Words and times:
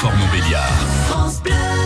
Belfort 0.00 0.16
Montbéliard. 0.16 1.77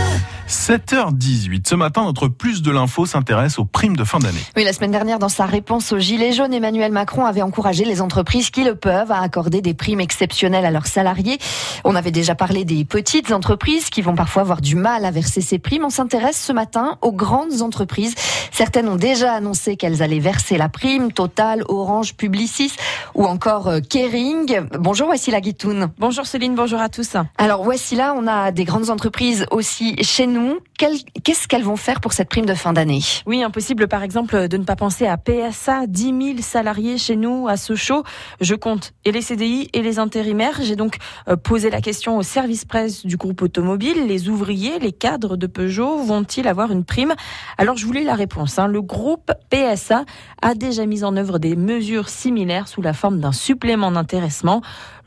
7h18. 0.52 1.66
Ce 1.66 1.74
matin, 1.74 2.04
notre 2.04 2.28
plus 2.28 2.60
de 2.60 2.70
l'info 2.70 3.06
s'intéresse 3.06 3.58
aux 3.58 3.64
primes 3.64 3.96
de 3.96 4.04
fin 4.04 4.18
d'année. 4.18 4.38
Oui, 4.54 4.64
la 4.64 4.74
semaine 4.74 4.90
dernière, 4.90 5.18
dans 5.18 5.30
sa 5.30 5.46
réponse 5.46 5.92
aux 5.92 5.98
Gilets 5.98 6.32
jaunes, 6.32 6.52
Emmanuel 6.52 6.92
Macron 6.92 7.24
avait 7.24 7.40
encouragé 7.40 7.86
les 7.86 8.02
entreprises 8.02 8.50
qui 8.50 8.62
le 8.62 8.74
peuvent 8.74 9.10
à 9.10 9.22
accorder 9.22 9.62
des 9.62 9.72
primes 9.72 10.00
exceptionnelles 10.00 10.66
à 10.66 10.70
leurs 10.70 10.86
salariés. 10.86 11.38
On 11.84 11.96
avait 11.96 12.10
déjà 12.10 12.34
parlé 12.34 12.66
des 12.66 12.84
petites 12.84 13.32
entreprises 13.32 13.88
qui 13.88 14.02
vont 14.02 14.14
parfois 14.14 14.42
avoir 14.42 14.60
du 14.60 14.76
mal 14.76 15.06
à 15.06 15.10
verser 15.10 15.40
ces 15.40 15.58
primes. 15.58 15.86
On 15.86 15.90
s'intéresse 15.90 16.40
ce 16.40 16.52
matin 16.52 16.98
aux 17.00 17.12
grandes 17.12 17.62
entreprises. 17.62 18.14
Certaines 18.50 18.88
ont 18.88 18.96
déjà 18.96 19.32
annoncé 19.32 19.76
qu'elles 19.76 20.02
allaient 20.02 20.18
verser 20.18 20.58
la 20.58 20.68
prime. 20.68 21.12
Total, 21.12 21.64
Orange, 21.68 22.14
Publicis 22.14 22.72
ou 23.14 23.24
encore 23.24 23.68
euh, 23.68 23.80
Kering. 23.80 24.68
Bonjour, 24.78 25.06
voici 25.06 25.30
la 25.30 25.40
Guitoun. 25.40 25.88
Bonjour 25.98 26.26
Céline, 26.26 26.54
bonjour 26.54 26.80
à 26.80 26.90
tous. 26.90 27.16
Alors 27.38 27.64
voici 27.64 27.96
là, 27.96 28.14
on 28.14 28.26
a 28.26 28.52
des 28.52 28.64
grandes 28.64 28.90
entreprises 28.90 29.46
aussi 29.50 29.96
chez 30.02 30.26
nous 30.26 30.41
Qu'est-ce 30.78 31.46
qu'elles 31.46 31.62
vont 31.62 31.76
faire 31.76 32.00
pour 32.00 32.12
cette 32.12 32.28
prime 32.28 32.46
de 32.46 32.54
fin 32.54 32.72
d'année? 32.72 33.00
Oui, 33.26 33.42
impossible 33.42 33.86
par 33.86 34.02
exemple 34.02 34.48
de 34.48 34.56
ne 34.56 34.64
pas 34.64 34.76
penser 34.76 35.06
à 35.06 35.16
PSA, 35.16 35.86
10 35.86 36.04
000 36.04 36.38
salariés 36.40 36.98
chez 36.98 37.16
nous 37.16 37.46
à 37.48 37.56
Sochaux. 37.56 38.02
Je 38.40 38.54
compte 38.54 38.92
et 39.04 39.12
les 39.12 39.22
CDI 39.22 39.68
et 39.72 39.82
les 39.82 39.98
intérimaires. 39.98 40.58
J'ai 40.62 40.76
donc 40.76 40.96
euh, 41.28 41.36
posé 41.36 41.70
la 41.70 41.80
question 41.80 42.16
au 42.16 42.22
service 42.22 42.64
presse 42.64 43.06
du 43.06 43.16
groupe 43.16 43.42
automobile. 43.42 44.06
Les 44.06 44.28
ouvriers, 44.28 44.78
les 44.78 44.92
cadres 44.92 45.36
de 45.36 45.46
Peugeot 45.46 45.98
vont-ils 45.98 46.48
avoir 46.48 46.72
une 46.72 46.84
prime? 46.84 47.14
Alors 47.58 47.76
je 47.76 47.86
voulais 47.86 48.04
la 48.04 48.14
réponse. 48.14 48.58
Hein. 48.58 48.66
Le 48.66 48.82
groupe 48.82 49.30
PSA 49.50 50.04
a 50.40 50.54
déjà 50.54 50.86
mis 50.86 51.04
en 51.04 51.16
œuvre 51.16 51.38
des 51.38 51.56
mesures 51.56 52.08
similaires 52.08 52.68
sous 52.68 52.82
la 52.82 52.92
forme 52.92 53.20
d'un 53.20 53.32
supplément 53.32 53.92
d'intéressement. 53.92 54.62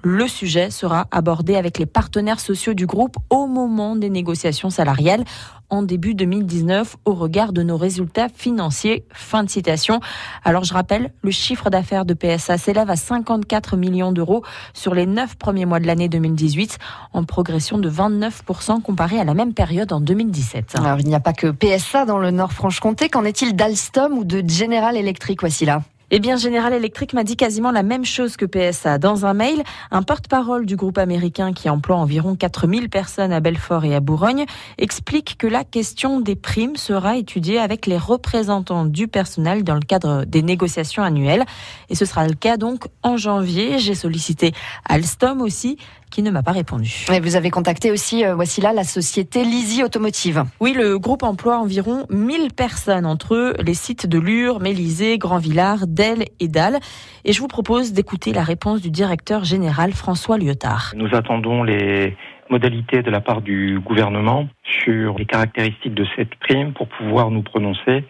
Le 0.08 0.28
sujet 0.28 0.70
sera 0.70 1.08
abordé 1.10 1.56
avec 1.56 1.80
les 1.80 1.88
partenaires 1.88 2.40
sociaux 2.40 2.76
du 2.76 2.86
groupe 2.86 3.18
au 3.32 3.48
moment 3.48 3.96
des 3.96 4.12
négociations 4.12 4.70
salariales 4.70 5.24
en 5.72 5.82
début 5.82 6.14
2019 6.14 6.98
au 7.06 7.16
regard 7.16 7.54
de 7.54 7.64
nos 7.64 7.76
résultats 7.76 8.30
financiers. 8.30 9.04
Fin 9.12 9.44
de 9.44 9.50
citation. 9.50 10.02
Alors 10.44 10.64
je 10.64 10.76
rappelle, 10.76 11.12
le 11.24 11.32
chiffre 11.32 11.72
d'affaires 11.72 12.06
de 12.06 12.14
PSA 12.14 12.60
s'élève 12.60 12.92
à 12.92 12.96
54 12.96 13.78
millions 13.78 14.12
d'euros 14.12 14.44
sur 14.76 14.94
les 14.94 15.08
neuf 15.08 15.38
premiers 15.38 15.66
mois 15.66 15.80
de 15.80 15.88
l'année 15.88 16.08
2018, 16.08 16.78
en 17.14 17.24
progression 17.24 17.80
de 17.80 17.90
29% 17.90 18.84
comparé 18.84 19.20
à 19.20 19.24
la 19.24 19.34
même 19.34 19.56
période 19.56 19.92
en 19.92 20.02
2017. 20.02 20.76
Alors 20.76 21.00
il 21.00 21.08
n'y 21.08 21.16
a 21.16 21.20
pas 21.20 21.34
que 21.34 21.48
PSA 21.48 22.06
dans 22.06 22.20
le 22.20 22.30
Nord-Franche-Comté. 22.30 23.10
Qu'en 23.10 23.26
est-il 23.26 23.56
d'Alstom 23.56 24.20
ou 24.20 24.24
de 24.24 24.48
General 24.48 24.96
Electric 24.96 25.40
Voici 25.42 25.66
là. 25.66 25.82
Eh 26.12 26.20
bien, 26.20 26.38
General 26.38 26.72
Electric 26.72 27.14
m'a 27.14 27.24
dit 27.24 27.36
quasiment 27.36 27.72
la 27.72 27.82
même 27.82 28.06
chose 28.06 28.38
que 28.38 28.46
PSA. 28.46 29.00
Dans 29.00 29.26
un 29.26 29.34
mail, 29.34 29.64
un 29.90 30.04
porte-parole 30.04 30.68
du 30.68 30.76
groupe 30.76 31.00
américain 31.00 31.52
qui 31.52 31.68
emploie 31.68 31.96
environ 31.96 32.36
4000 32.36 32.90
personnes 32.90 33.34
à 33.34 33.40
Belfort 33.40 33.86
et 33.86 33.96
à 33.96 34.02
Bourgogne 34.02 34.46
explique 34.78 35.36
que 35.40 35.48
la 35.48 35.64
question 35.64 36.20
des 36.20 36.36
primes 36.36 36.76
sera 36.76 37.18
étudiée 37.18 37.58
avec 37.58 37.88
les 37.88 37.98
représentants 37.98 38.86
du 38.86 39.08
personnel 39.08 39.64
dans 39.64 39.74
le 39.74 39.80
cadre 39.80 40.26
des 40.26 40.44
négociations 40.44 41.02
annuelles. 41.02 41.44
Et 41.90 41.96
ce 41.96 42.06
sera 42.06 42.28
le 42.28 42.36
cas 42.36 42.58
donc 42.58 42.86
en 43.02 43.18
janvier. 43.18 43.80
J'ai 43.80 43.96
sollicité 43.96 44.54
Alstom 44.88 45.42
aussi 45.42 45.78
qui 46.16 46.24
ne 46.24 46.32
m'a 46.32 46.44
pas 46.44 46.54
répondu. 46.54 47.06
Et 47.14 47.20
vous 47.20 47.36
avez 47.36 47.50
contacté 47.50 47.92
aussi, 47.92 48.24
euh, 48.24 48.36
voici 48.36 48.62
là, 48.62 48.72
la 48.72 48.86
société 48.86 49.44
Lisi 49.44 49.84
Automotive. 49.84 50.46
Oui, 50.62 50.72
le 50.72 50.98
groupe 50.98 51.24
emploie 51.24 51.58
environ 51.58 52.06
1000 52.10 52.54
personnes 52.54 53.06
entre 53.06 53.36
eux, 53.36 53.54
les 53.62 53.74
sites 53.74 54.08
de 54.08 54.18
Lure, 54.18 54.62
Mélisée, 54.62 55.18
Grand-Villard, 55.18 55.88
Delle 55.88 56.24
et 56.40 56.48
Dalle. 56.48 56.80
Et 57.26 57.34
je 57.34 57.42
vous 57.42 57.50
propose 57.50 57.92
d'écouter 57.92 58.32
la 58.32 58.44
réponse 58.44 58.82
du 58.82 58.92
directeur 58.92 59.44
général 59.44 59.92
François 59.92 60.38
Lyotard. 60.38 60.94
Nous 60.96 61.14
attendons 61.14 61.64
les 61.64 62.16
modalités 62.50 63.02
de 63.02 63.12
la 63.12 63.20
part 63.20 63.42
du 63.42 63.82
gouvernement 63.82 64.48
sur 64.64 65.18
les 65.18 65.26
caractéristiques 65.26 65.96
de 65.96 66.06
cette 66.16 66.34
prime 66.36 66.72
pour 66.72 66.88
pouvoir 66.88 67.30
nous 67.30 67.42
prononcer 67.42 68.06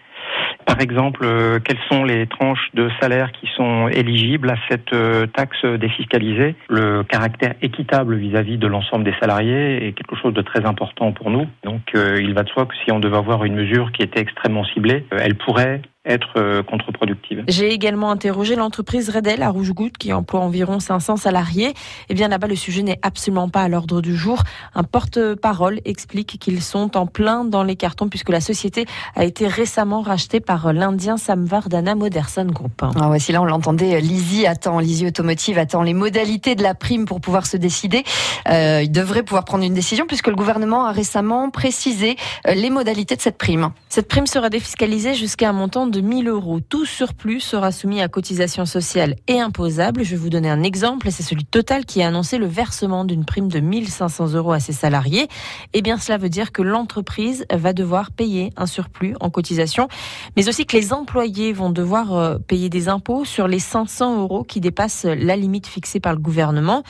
par 0.66 0.82
exemple, 0.82 1.22
euh, 1.24 1.60
quelles 1.60 1.80
sont 1.90 2.04
les 2.04 2.28
tranches 2.28 2.70
de 2.74 2.90
salaire 3.00 3.32
qui 3.32 3.48
sont 3.56 3.88
éligibles 3.88 4.50
à 4.50 4.56
cette 4.70 4.94
euh, 4.94 5.28
taxe 5.28 5.64
défiscalisée? 5.64 6.56
Le 6.70 7.04
caractère 7.04 7.54
équitable 7.62 8.16
vis-à-vis 8.16 8.58
de 8.58 8.68
l'ensemble 8.68 9.04
des 9.04 9.14
salariés 9.20 9.88
est 9.88 9.94
quelque 9.94 10.16
chose 10.16 10.34
de 10.34 10.42
très 10.42 10.66
important 10.66 11.12
pour 11.12 11.30
nous. 11.30 11.48
Donc, 11.64 11.82
euh, 11.96 12.20
il 12.20 12.34
va 12.34 12.44
de 12.44 12.50
soi 12.50 12.66
que 12.66 12.76
si 12.84 12.92
on 12.92 13.00
devait 13.00 13.18
avoir 13.18 13.46
une 13.46 13.56
mesure 13.56 13.92
qui 13.92 14.02
était 14.02 14.20
extrêmement 14.20 14.66
ciblée, 14.66 15.06
elle 15.12 15.36
pourrait 15.36 15.82
être 16.06 16.38
euh, 16.38 16.64
contre-productive. 16.64 17.44
J'ai 17.48 17.72
également 17.74 18.12
interrogé 18.12 18.56
l'entreprise 18.56 19.10
Redel 19.10 19.42
à 19.42 19.50
Rouge-Goutte 19.50 19.98
qui 19.98 20.14
emploie 20.14 20.42
environ 20.42 20.80
500 20.80 21.18
salariés. 21.18 21.70
Et 21.70 21.74
eh 22.10 22.14
bien 22.14 22.28
là-bas, 22.28 22.48
le 22.48 22.56
sujet 22.56 22.84
n'est 22.84 23.00
absolument 23.02 23.50
pas 23.50 23.64
à 23.64 23.68
l'ordre 23.68 24.02
du 24.02 24.16
jour. 24.16 24.44
Un 24.76 24.84
porte-parole 24.84 25.82
explique 25.86 26.38
qu'ils 26.40 26.62
sont 26.62 26.96
en 26.98 27.08
plein 27.08 27.44
dans 27.44 27.64
les 27.64 27.76
cartons 27.76 28.08
puisque 28.08 28.30
la 28.30 28.42
société 28.42 28.86
a 29.16 29.26
été 29.26 29.48
récemment 29.48 30.02
rachetée 30.02 30.40
par 30.40 30.74
l'Indien 30.74 31.18
Samvardhana 31.18 31.96
Moderson 31.96 32.46
Group. 32.46 32.82
Ah 32.84 33.08
voici 33.08 33.32
là, 33.32 33.42
on 33.42 33.46
l'entendait, 33.46 34.00
Lizzie 34.00 34.46
attend, 34.46 34.80
Lizzie 34.80 35.08
Automotive 35.08 35.58
attend 35.58 35.82
les 35.82 35.94
modalités 35.94 36.56
de 36.56 36.64
la 36.64 36.76
prime 36.76 37.06
pour 37.06 37.22
pouvoir 37.22 37.46
se 37.46 37.58
décider. 37.58 38.04
Euh, 38.50 38.82
il 38.84 38.92
devrait 38.92 39.24
pouvoir 39.24 39.46
prendre 39.46 39.64
une 39.64 39.74
décision 39.74 40.06
puisque 40.08 40.28
le 40.28 40.36
gouvernement 40.36 40.86
a 40.86 40.92
récemment 40.92 41.50
précisé 41.50 42.16
euh, 42.48 42.54
les 42.54 42.70
modalités 42.70 43.16
de 43.16 43.22
cette 43.22 43.38
prime. 43.38 43.72
Cette 43.90 44.08
prime 44.08 44.28
sera 44.28 44.50
défiscalisée 44.50 45.16
jusqu'à 45.16 45.50
un 45.50 45.54
montant 45.54 45.88
de 45.88 45.95
de 45.96 46.02
1000 46.02 46.28
euros. 46.28 46.60
Tout 46.60 46.86
surplus 46.86 47.40
sera 47.40 47.72
soumis 47.72 48.02
à 48.02 48.10
cotisation 48.10 48.66
sociale 48.66 49.16
et 49.28 49.40
imposable. 49.40 50.04
Je 50.04 50.12
vais 50.12 50.18
vous 50.18 50.30
donner 50.30 50.50
un 50.50 50.62
exemple. 50.62 51.10
C'est 51.10 51.24
celui 51.24 51.44
de 51.44 51.50
Total 51.50 51.86
qui 51.86 52.04
a 52.04 52.08
annoncé 52.10 52.38
le 52.38 52.48
versement 52.48 53.06
d'une 53.06 53.24
prime 53.24 53.48
de 53.48 53.62
1500 53.62 54.34
euros 54.34 54.52
à 54.52 54.60
ses 54.60 54.74
salariés. 54.74 55.30
Eh 55.72 55.82
bien, 55.82 55.98
cela 55.98 56.18
veut 56.18 56.28
dire 56.28 56.52
que 56.52 56.62
l'entreprise 56.62 57.46
va 57.50 57.72
devoir 57.72 58.12
payer 58.12 58.52
un 58.58 58.66
surplus 58.66 59.16
en 59.22 59.30
cotisation, 59.30 59.88
mais 60.36 60.50
aussi 60.50 60.66
que 60.66 60.76
les 60.76 60.92
employés 60.92 61.54
vont 61.54 61.70
devoir 61.70 62.14
euh, 62.14 62.38
payer 62.40 62.68
des 62.68 62.90
impôts 62.90 63.24
sur 63.24 63.48
les 63.48 63.60
500 63.60 64.20
euros 64.20 64.44
qui 64.44 64.60
dépassent 64.60 65.06
la 65.06 65.38
limite 65.38 65.68
fixée 65.68 66.02
par 66.02 66.12
le 66.12 66.20
gouvernement. 66.20 66.84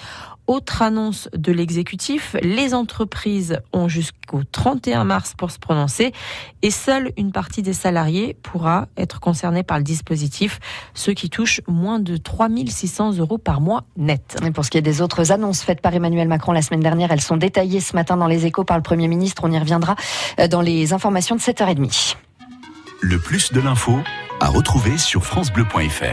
Autre 0.47 0.83
annonce 0.83 1.27
de 1.35 1.51
l'exécutif, 1.51 2.35
les 2.43 2.75
entreprises 2.75 3.59
ont 3.73 3.87
jusqu'au 3.87 4.43
31 4.43 5.03
mars 5.03 5.33
pour 5.35 5.49
se 5.49 5.57
prononcer 5.57 6.13
et 6.61 6.69
seule 6.69 7.11
une 7.17 7.31
partie 7.31 7.63
des 7.63 7.73
salariés 7.73 8.37
pourra 8.43 8.87
être 8.95 9.19
concernée 9.19 9.63
par 9.63 9.77
le 9.77 9.83
dispositif, 9.83 10.59
ceux 10.93 11.13
qui 11.13 11.31
touchent 11.31 11.61
moins 11.67 11.99
de 11.99 12.17
3600 12.17 13.17
euros 13.17 13.39
par 13.39 13.59
mois 13.59 13.85
net. 13.97 14.37
Et 14.45 14.51
pour 14.51 14.63
ce 14.65 14.69
qui 14.69 14.77
est 14.77 14.83
des 14.83 15.01
autres 15.01 15.31
annonces 15.31 15.63
faites 15.63 15.81
par 15.81 15.95
Emmanuel 15.95 16.27
Macron 16.27 16.51
la 16.51 16.61
semaine 16.61 16.81
dernière, 16.81 17.11
elles 17.11 17.21
sont 17.21 17.37
détaillées 17.37 17.79
ce 17.79 17.95
matin 17.95 18.15
dans 18.15 18.27
les 18.27 18.45
échos 18.45 18.63
par 18.63 18.77
le 18.77 18.83
Premier 18.83 19.07
ministre. 19.07 19.41
On 19.45 19.51
y 19.51 19.57
reviendra 19.57 19.95
euh, 20.39 20.47
dans 20.47 20.61
les 20.61 20.93
informations 20.93 21.35
de 21.35 21.41
7h30. 21.41 22.17
Le 23.01 23.17
plus 23.17 23.51
de 23.51 23.61
l'info 23.61 23.99
à 24.39 24.49
retrouver 24.49 24.97
sur 24.97 25.25
FranceBleu.fr. 25.25 26.05